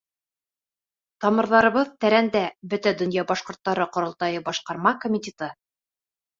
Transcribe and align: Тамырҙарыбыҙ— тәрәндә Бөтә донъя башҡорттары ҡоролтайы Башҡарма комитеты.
Тамырҙарыбыҙ— 1.25 1.91
тәрәндә 2.07 2.43
Бөтә 2.73 2.95
донъя 3.03 3.27
башҡорттары 3.35 3.89
ҡоролтайы 3.99 4.45
Башҡарма 4.51 4.99
комитеты. 5.07 5.55